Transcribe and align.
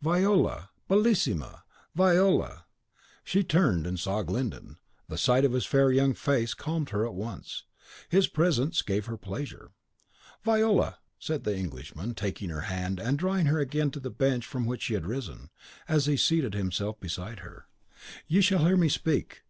"Viola! 0.00 0.70
bellissima! 0.88 1.64
Viola!" 1.94 2.64
She 3.24 3.44
turned, 3.44 3.86
and 3.86 4.00
saw 4.00 4.22
Glyndon. 4.22 4.78
The 5.08 5.18
sight 5.18 5.44
of 5.44 5.52
his 5.52 5.66
fair 5.66 5.92
young 5.92 6.14
face 6.14 6.54
calmed 6.54 6.88
her 6.88 7.04
at 7.06 7.12
once. 7.12 7.64
His 8.08 8.26
presence 8.26 8.80
gave 8.80 9.04
her 9.04 9.18
pleasure. 9.18 9.72
"Viola," 10.42 10.96
said 11.18 11.44
the 11.44 11.54
Englishman, 11.58 12.14
taking 12.14 12.48
her 12.48 12.62
hand, 12.72 12.98
and 13.00 13.18
drawing 13.18 13.44
her 13.44 13.58
again 13.58 13.90
to 13.90 14.00
the 14.00 14.08
bench 14.08 14.46
from 14.46 14.64
which 14.64 14.84
she 14.84 14.94
had 14.94 15.04
risen, 15.04 15.50
as 15.86 16.06
he 16.06 16.16
seated 16.16 16.54
himself 16.54 16.98
beside 16.98 17.40
her, 17.40 17.66
"you 18.26 18.40
shall 18.40 18.64
hear 18.64 18.78
me 18.78 18.88
speak! 18.88 19.42